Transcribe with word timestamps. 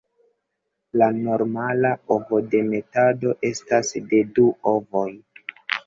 La 1.01 1.09
normala 1.17 1.93
ovodemetado 2.17 3.37
estas 3.53 3.97
de 4.11 4.27
du 4.37 4.51
ovoj. 4.77 5.11